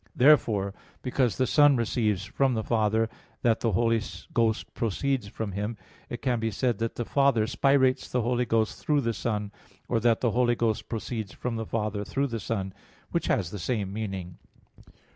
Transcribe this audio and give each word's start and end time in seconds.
Therefore, 0.15 0.73
because 1.03 1.37
the 1.37 1.45
Son 1.45 1.75
receives 1.75 2.25
from 2.25 2.55
the 2.55 2.63
Father 2.63 3.07
that 3.43 3.59
the 3.59 3.73
Holy 3.73 4.01
Ghost 4.33 4.73
proceeds 4.73 5.27
from 5.27 5.51
Him, 5.51 5.77
it 6.09 6.23
can 6.23 6.39
be 6.39 6.49
said 6.49 6.79
that 6.79 6.95
the 6.95 7.05
Father 7.05 7.45
spirates 7.45 8.09
the 8.09 8.23
Holy 8.23 8.45
Ghost 8.45 8.79
through 8.83 9.01
the 9.01 9.13
Son, 9.13 9.51
or 9.87 9.99
that 9.99 10.21
the 10.21 10.31
Holy 10.31 10.55
Ghost 10.55 10.89
proceeds 10.89 11.33
from 11.33 11.55
the 11.55 11.67
Father 11.67 12.03
through 12.03 12.25
the 12.25 12.39
Son, 12.39 12.73
which 13.11 13.27
has 13.27 13.51
the 13.51 13.59
same 13.59 13.93
meaning. 13.93 14.39